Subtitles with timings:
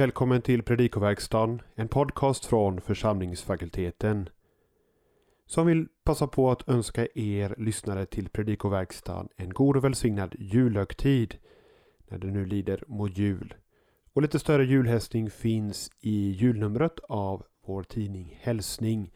[0.00, 4.28] välkommen till Predikoverkstan, en podcast från församlingsfakulteten.
[5.46, 11.38] Som vill passa på att önska er lyssnare till Predikoverkstan en god och välsignad julhögtid
[12.08, 13.54] när det nu lider mot jul.
[14.12, 19.12] Och lite större julhälsning finns i julnumret av vår tidning Hälsning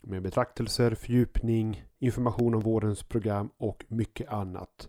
[0.00, 4.88] med betraktelser, fördjupning, information om vårens program och mycket annat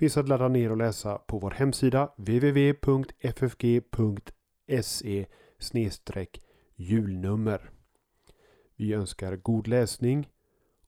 [0.00, 3.66] finns att ladda ner och läsa på vår hemsida www.ffg.se
[6.76, 7.70] julnummer.
[8.76, 10.28] Vi önskar god läsning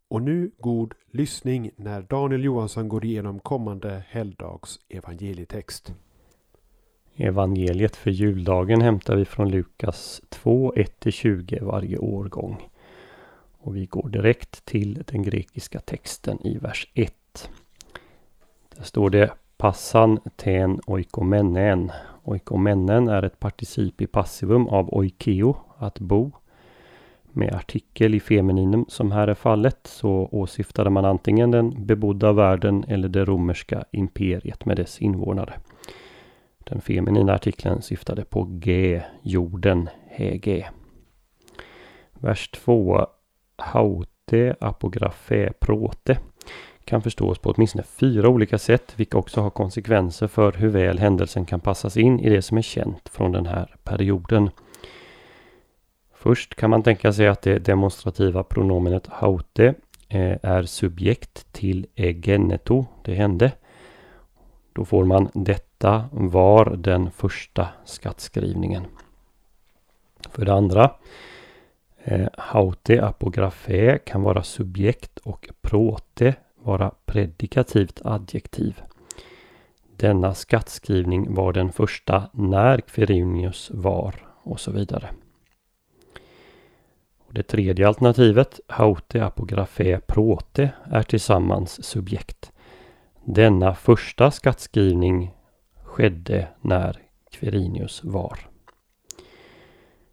[0.09, 5.95] och nu god lyssning när Daniel Johansson går igenom kommande helgdags evangelietext.
[7.17, 12.69] Evangeliet för juldagen hämtar vi från Lukas 2, 1-20 varje årgång.
[13.59, 17.15] Och vi går direkt till den grekiska texten i vers 1.
[18.77, 21.93] Där står det passan ten oikomenen.
[22.23, 26.33] Oikomenen är ett particip i passivum av oikeo, att bo.
[27.33, 32.85] Med artikel i femininum som här är fallet så åsyftade man antingen den bebodda världen
[32.89, 35.55] eller det romerska imperiet med dess invånare.
[36.59, 40.71] Den feminina artikeln syftade på G, jorden, hege.
[42.13, 43.07] Vers 2.
[43.57, 46.19] Haute apografe prote
[46.85, 51.45] kan förstås på åtminstone fyra olika sätt, vilka också har konsekvenser för hur väl händelsen
[51.45, 54.51] kan passas in i det som är känt från den här perioden.
[56.15, 59.75] Först kan man tänka sig att det demonstrativa pronomenet haute
[60.09, 63.53] eh, är subjekt till egeneto, det hände.
[64.73, 68.85] Då får man detta var den första skattskrivningen.
[70.31, 70.91] För det andra,
[72.05, 78.83] eh, haute apografe kan vara subjekt och prote vara predikativt adjektiv.
[79.97, 85.11] Denna skattskrivning var den första när Quirinius var och så vidare.
[87.31, 92.53] Det tredje alternativet, haute apografe prote, är tillsammans subjekt.
[93.25, 95.35] Denna första skattskrivning
[95.85, 96.99] skedde när
[97.31, 98.39] Quirinius var.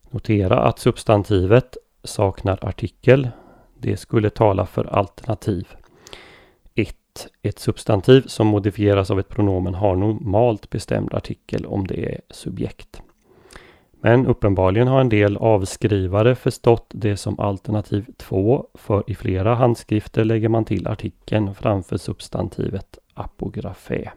[0.09, 3.29] Notera att substantivet saknar artikel.
[3.77, 5.67] Det skulle tala för alternativ.
[7.41, 13.01] Ett substantiv som modifieras av ett pronomen har normalt bestämd artikel om det är subjekt.
[14.01, 20.23] Men uppenbarligen har en del avskrivare förstått det som alternativ 2 för i flera handskrifter
[20.25, 24.11] lägger man till artikeln framför substantivet apografe.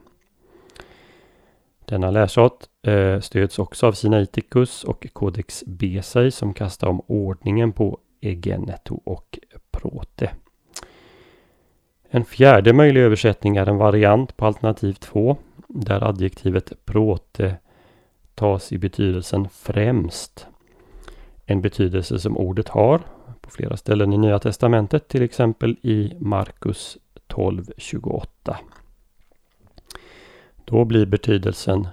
[1.84, 7.98] Denna läsart eh, stöds också av Sinaiticus och Codex Besai som kastar om ordningen på
[8.20, 9.38] egeneto och
[9.70, 10.30] prote.
[12.14, 15.36] En fjärde möjlig översättning är en variant på alternativ 2
[15.68, 17.56] där adjektivet prote
[18.34, 20.46] tas i betydelsen främst.
[21.46, 23.02] En betydelse som ordet har
[23.40, 28.54] på flera ställen i Nya Testamentet, till exempel i Markus 12.28.
[30.64, 31.88] Då blir betydelsen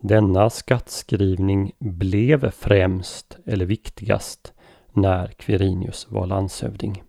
[0.00, 4.52] Denna skattskrivning blev främst eller viktigast
[4.92, 7.02] när Quirinius var landshövding.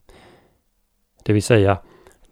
[1.24, 1.78] Det vill säga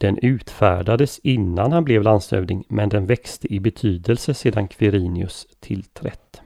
[0.02, 6.42] den utfärdades innan han blev landshövding men den växte i betydelse sedan Quirinius tillträtt.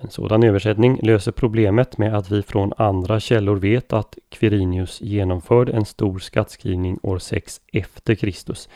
[0.00, 5.72] En sådan översättning löser problemet med att vi från andra källor vet att Quirinius genomförde
[5.72, 8.68] en stor skattskrivning år 6 efter Kristus.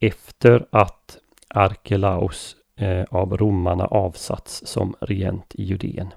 [0.00, 1.18] Efter att
[1.48, 6.08] Arkelaus eh, av romarna avsatts som regent i Judeen.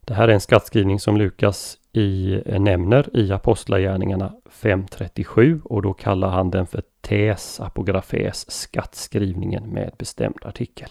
[0.00, 5.92] Det här är en skattskrivning som Lukas i, eh, nämner i Apostlagärningarna 5.37 och då
[5.92, 10.88] kallar han den för tes apografes skattskrivningen med bestämd artikel.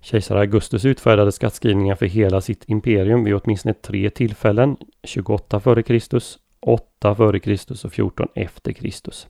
[0.00, 6.18] Kejsar Augustus utfärdade skattskrivningar för hela sitt imperium vid åtminstone tre tillfällen, 28 f.Kr.,
[6.60, 7.86] 8 f.Kr.
[7.86, 9.28] och 14 efter Kristus.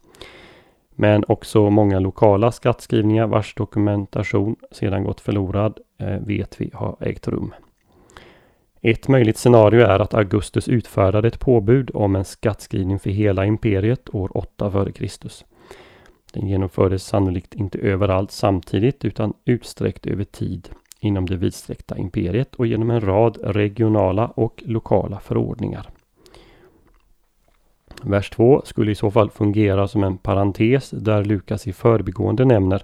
[0.94, 7.28] Men också många lokala skattskrivningar vars dokumentation sedan gått förlorad eh, vet vi har ägt
[7.28, 7.54] rum.
[8.88, 14.14] Ett möjligt scenario är att Augustus utfärdade ett påbud om en skattskrivning för hela imperiet
[14.14, 15.28] år 8 f.Kr.
[16.32, 20.68] Den genomfördes sannolikt inte överallt samtidigt utan utsträckt över tid
[21.00, 25.90] inom det vidsträckta imperiet och genom en rad regionala och lokala förordningar.
[28.02, 32.82] Vers 2 skulle i så fall fungera som en parentes där Lukas i förbigående nämner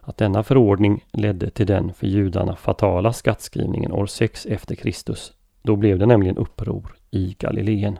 [0.00, 5.32] att denna förordning ledde till den för judarna fatala skattskrivningen år 6 efter Kristus.
[5.66, 7.98] Då blev det nämligen uppror i Galileen.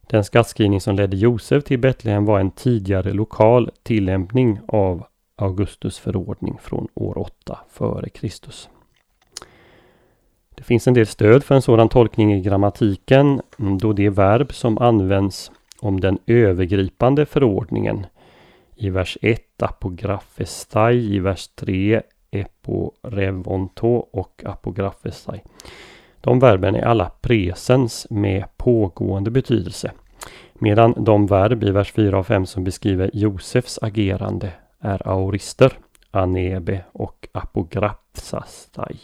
[0.00, 5.06] Den skattskrivning som ledde Josef till Betlehem var en tidigare lokal tillämpning av
[5.36, 8.28] Augustus förordning från år 8 f.Kr.
[10.54, 13.40] Det finns en del stöd för en sådan tolkning i grammatiken
[13.80, 15.50] då det verb som används
[15.80, 18.06] om den övergripande förordningen
[18.76, 25.42] i vers 1 apografestai, i vers 3 eporevonto och apografestai.
[26.24, 29.92] De verben är alla presens med pågående betydelse.
[30.54, 34.50] Medan de verb i vers 4 och 5 som beskriver Josefs agerande
[34.80, 35.72] är aorister,
[36.10, 38.96] anebe och apograpsastai.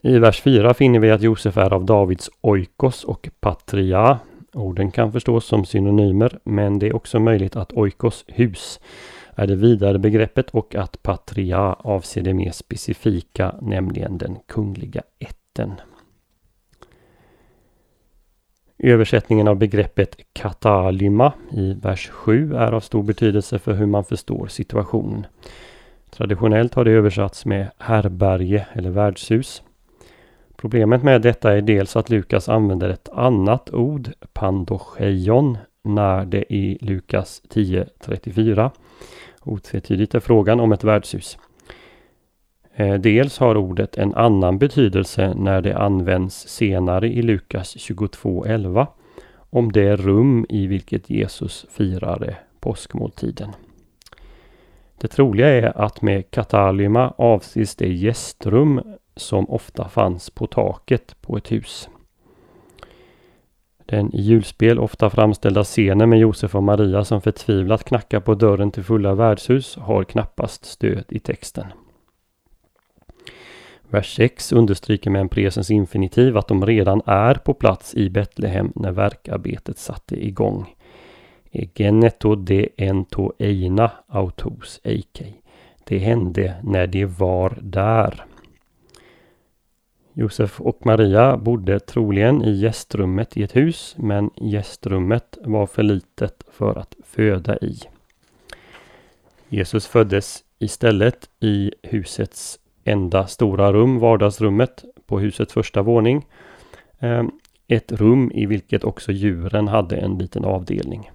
[0.00, 4.18] I vers 4 finner vi att Josef är av Davids oikos och patria.
[4.52, 8.80] Orden kan förstås som synonymer men det är också möjligt att oikos, hus,
[9.34, 15.72] är det vidare begreppet och att patria avser det mer specifika, nämligen den kungliga ätten.
[18.78, 24.46] Översättningen av begreppet katalyma i vers 7 är av stor betydelse för hur man förstår
[24.46, 25.26] situationen.
[26.10, 29.62] Traditionellt har det översatts med herberge eller värdshus.
[30.56, 36.78] Problemet med detta är dels att Lukas använder ett annat ord, pandocheion, när det i
[36.80, 38.70] Lukas 10.34
[39.50, 41.38] otvetydigt är frågan om ett värdshus.
[42.74, 48.86] Eh, dels har ordet en annan betydelse när det används senare i Lukas 22.11
[49.50, 53.50] om det rum i vilket Jesus firade påskmåltiden.
[55.00, 58.80] Det troliga är att med katalyma avses det gästrum
[59.16, 61.88] som ofta fanns på taket på ett hus.
[63.90, 68.70] Den i julspel ofta framställda scenen med Josef och Maria som förtvivlat knackar på dörren
[68.70, 71.66] till fulla värdshus har knappast stöd i texten.
[73.88, 78.72] Vers 6 understryker med en presens infinitiv att de redan är på plats i Betlehem
[78.74, 80.74] när verkarbetet satte igång.
[81.50, 85.34] Egeneto de ento eina autos eikei.
[85.84, 88.24] Det hände när de var där.
[90.12, 96.44] Josef och Maria bodde troligen i gästrummet i ett hus, men gästrummet var för litet
[96.52, 97.78] för att föda i.
[99.48, 106.26] Jesus föddes istället i husets enda stora rum, vardagsrummet, på husets första våning.
[106.98, 107.30] Ehm,
[107.68, 111.10] ett rum i vilket också djuren hade en liten avdelning.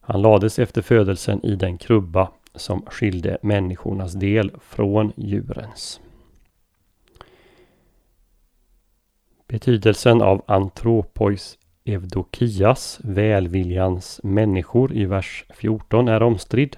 [0.00, 6.00] Han lades efter födelsen i den krubba som skilde människornas del från djurens.
[9.54, 16.76] Betydelsen av antropois evdokias, välviljans människor i vers 14 är omstridd.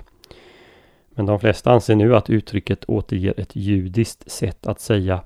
[1.10, 5.20] Men de flesta anser nu att uttrycket återger ett judiskt sätt att säga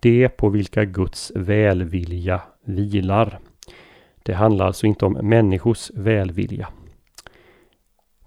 [0.00, 3.38] det på vilka Guds välvilja vilar.
[4.22, 6.68] Det handlar alltså inte om människors välvilja.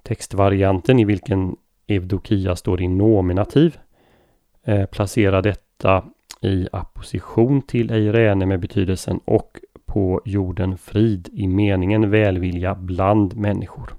[0.04, 1.56] Textvarianten i vilken
[1.88, 3.78] Evdokia står i nominativ
[4.64, 6.04] eh, placerar detta
[6.44, 13.94] i apposition till eirene med betydelsen och på jorden frid i meningen välvilja bland människor.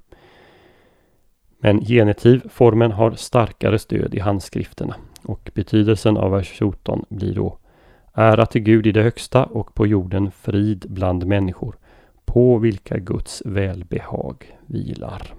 [1.58, 7.59] Men genitivformen har starkare stöd i handskrifterna och betydelsen av vers 14 blir då
[8.16, 11.76] Ära till Gud i det högsta och på jorden frid bland människor
[12.25, 15.35] på vilka Guds välbehag vilar.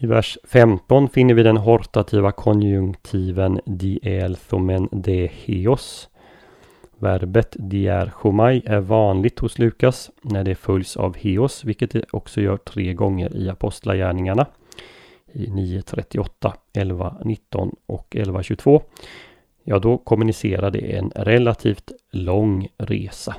[0.00, 6.08] I vers 15 finner vi den hortativa konjunktiven dielthomen deheos.
[6.98, 12.56] Verbet dierchomai är vanligt hos Lukas när det följs av heos, vilket det också gör
[12.56, 14.46] tre gånger i Apostlagärningarna.
[15.32, 18.82] I 9.38, 11.19 och 11.22.
[19.64, 23.36] Ja, då kommunicerar det en relativt lång resa.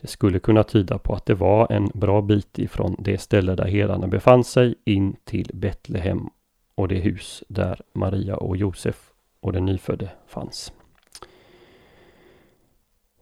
[0.00, 3.66] Det skulle kunna tyda på att det var en bra bit ifrån det ställe där
[3.66, 6.30] herdarna befann sig in till Betlehem
[6.74, 10.72] och det hus där Maria och Josef och den nyfödde fanns.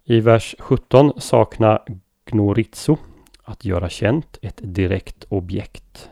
[0.04, 1.84] I vers 17 saknar
[2.24, 2.96] Gnorizo
[3.42, 6.10] att göra känt ett direkt objekt.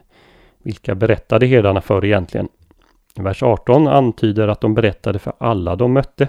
[0.58, 2.48] Vilka berättade herdarna för egentligen?
[3.14, 6.28] Vers 18 antyder att de berättade för alla de mötte.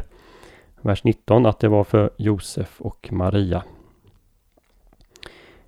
[0.81, 3.63] Vers 19 att det var för Josef och Maria.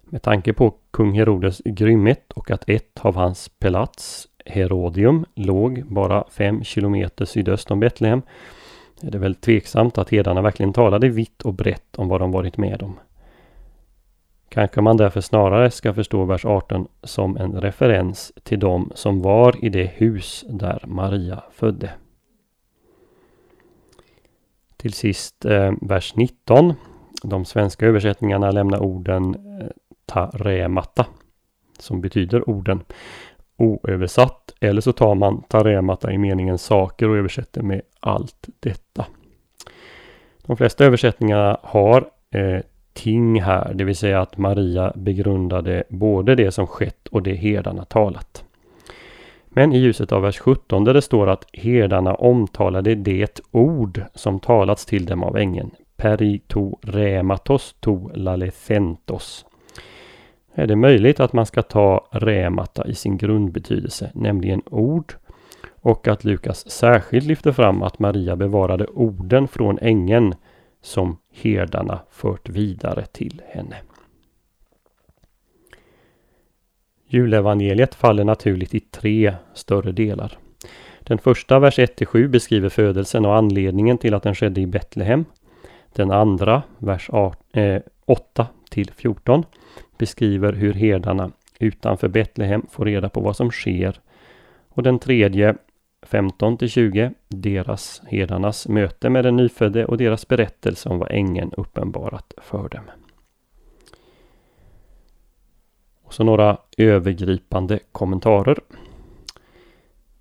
[0.09, 6.23] Med tanke på kung Herodes grymhet och att ett av hans pelats, Herodium, låg bara
[6.29, 8.21] fem kilometer sydöst om Betlehem
[9.01, 12.57] är det väl tveksamt att herdarna verkligen talade vitt och brett om vad de varit
[12.57, 12.99] med om.
[14.49, 19.65] Kanske man därför snarare ska förstå vers 18 som en referens till dem som var
[19.65, 21.91] i det hus där Maria födde.
[24.77, 26.73] Till sist eh, vers 19.
[27.23, 29.67] De svenska översättningarna lämnar orden eh,
[30.09, 31.05] taremata.
[31.79, 32.83] som betyder orden
[33.57, 34.53] oöversatt.
[34.61, 39.05] Eller så tar man taremata i meningen saker och översätter med allt detta.
[40.45, 42.59] De flesta översättningarna har eh,
[42.93, 47.85] ting här, det vill säga att Maria begrundade både det som skett och det herdarna
[47.85, 48.43] talat.
[49.49, 54.39] Men i ljuset av vers 17 där det står att herdarna omtalade det ord som
[54.39, 55.71] talats till dem av ängeln.
[55.97, 59.45] Perito rematos to lalethentos.
[60.59, 65.13] Är det möjligt att man ska ta remata i sin grundbetydelse, nämligen ord,
[65.81, 70.35] och att Lukas särskilt lyfter fram att Maria bevarade orden från ängeln
[70.81, 73.75] som herdarna fört vidare till henne.
[77.07, 80.37] Julevangeliet faller naturligt i tre större delar.
[80.99, 85.25] Den första, vers 1-7, beskriver födelsen och anledningen till att den skedde i Betlehem.
[85.93, 89.43] Den andra, vers 8-14, eh,
[89.99, 93.99] beskriver hur herdarna utanför Betlehem får reda på vad som sker.
[94.69, 95.55] Och den tredje,
[96.01, 102.33] 15 20, deras herdarnas möte med den nyfödde och deras berättelse om vad ängeln uppenbarat
[102.37, 102.83] för dem.
[106.03, 108.59] Och så några övergripande kommentarer.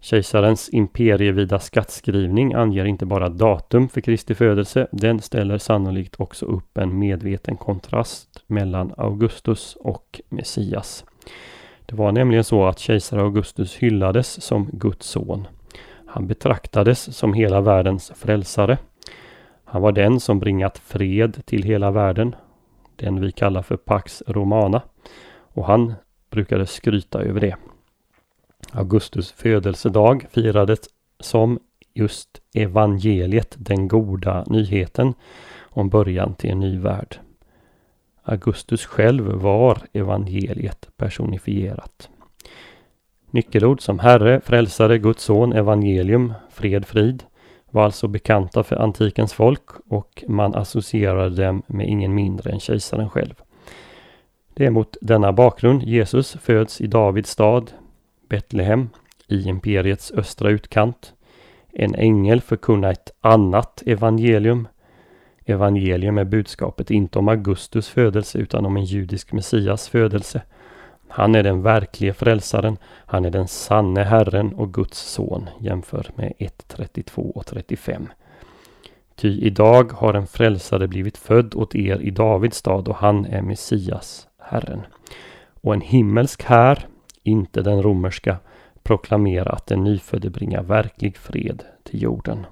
[0.00, 6.78] Kejsarens imperievida skattskrivning anger inte bara datum för Kristi födelse, den ställer sannolikt också upp
[6.78, 11.04] en medveten kontrast mellan Augustus och Messias.
[11.86, 15.46] Det var nämligen så att kejsar Augustus hyllades som Guds son.
[16.06, 18.78] Han betraktades som hela världens frälsare.
[19.64, 22.34] Han var den som bringat fred till hela världen,
[22.96, 24.82] den vi kallar för Pax Romana.
[25.30, 25.94] Och han
[26.30, 27.56] brukade skryta över det.
[28.72, 30.80] Augustus födelsedag firades
[31.20, 31.58] som
[31.94, 35.14] just evangeliet, den goda nyheten
[35.60, 37.16] om början till en ny värld.
[38.22, 42.10] Augustus själv var evangeliet personifierat.
[43.30, 47.24] Nyckelord som Herre, Frälsare, Guds son, Evangelium, Fred, Frid
[47.70, 53.10] var alltså bekanta för antikens folk och man associerade dem med ingen mindre än kejsaren
[53.10, 53.34] själv.
[54.54, 57.72] Det är mot denna bakgrund Jesus föds i Davids stad,
[58.28, 58.88] Betlehem,
[59.26, 61.12] i imperiets östra utkant.
[61.72, 64.68] En ängel förkunnar ett annat evangelium.
[65.44, 70.42] Evangelium är budskapet inte om Augustus födelse utan om en judisk Messias födelse.
[71.08, 76.32] Han är den verkliga frälsaren, han är den sanne Herren och Guds son, jämför med
[76.38, 78.08] 1.32 och 35.
[79.16, 83.42] Ty idag har en frälsare blivit född åt er i Davids stad och han är
[83.42, 84.80] Messias, Herren.
[85.60, 86.86] Och en himmelsk här,
[87.28, 88.36] inte den romerska,
[88.82, 92.46] proklamera att den nyfödde bringar verklig fred till jorden.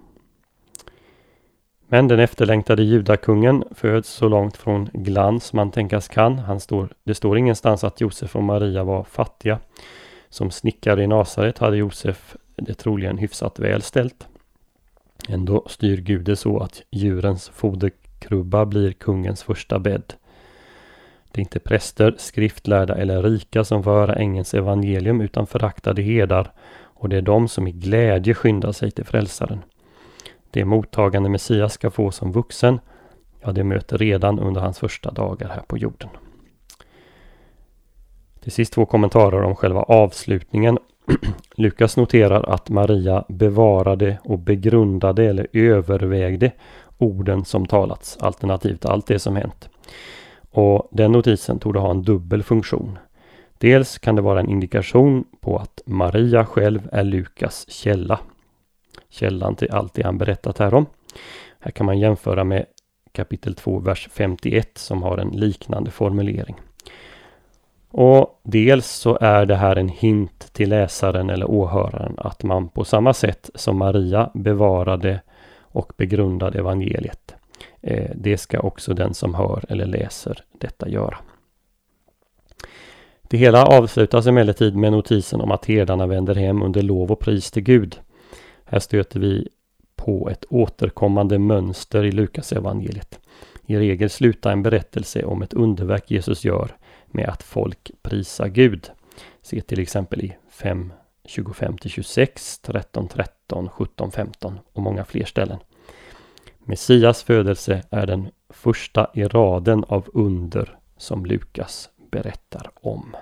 [1.89, 6.39] Men den efterlängtade judakungen föds så långt från glans man tänkas kan.
[6.39, 9.59] Han står, det står ingenstans att Josef och Maria var fattiga.
[10.29, 14.27] Som snickare i Nasaret hade Josef det troligen hyfsat väl ställt.
[15.29, 20.15] Ändå styr Gud det så att djurens foderkrubba blir kungens första bädd.
[21.37, 26.53] Det är inte präster, skriftlärda eller rika som får höra ängelns evangelium utan föraktade herdar
[26.83, 29.63] och det är de som i glädje skyndar sig till frälsaren.
[30.51, 32.81] Det mottagande Messias ska få som vuxen,
[33.41, 36.09] ja det möter redan under hans första dagar här på jorden.
[38.41, 40.79] Till sist två kommentarer om själva avslutningen.
[41.57, 46.53] Lukas noterar att Maria bevarade och begrundade eller övervägde
[46.99, 49.69] orden som talats, alternativt allt det som hänt.
[50.57, 52.99] Och den notisen tog ha en dubbel funktion.
[53.59, 58.19] Dels kan det vara en indikation på att Maria själv är Lukas källa.
[59.09, 60.87] Källan till allt det han berättat här om.
[61.61, 62.67] Här kan man jämföra med
[63.13, 66.57] kapitel 2, vers 51 som har en liknande formulering.
[67.91, 72.85] Och dels så är det här en hint till läsaren eller åhöraren att man på
[72.85, 75.21] samma sätt som Maria bevarade
[75.61, 77.37] och begrundade evangeliet
[77.87, 81.19] Eh, det ska också den som hör eller läser detta göra.
[83.23, 87.51] Det hela avslutas emellertid med notisen om att herdarna vänder hem under lov och pris
[87.51, 88.01] till Gud.
[88.65, 89.49] Här stöter vi
[89.97, 93.21] på ett återkommande mönster i Lukas evangeliet.
[93.67, 96.77] I regel slutar en berättelse om ett underverk Jesus gör
[97.07, 98.91] med att folk prisar Gud.
[99.43, 100.93] Se till exempel i 5,
[101.25, 105.59] 25-26, 13, 13, 17, 15 och många fler ställen.
[106.69, 113.17] Messias födelse är den första i raden av under som Lukas berättar om.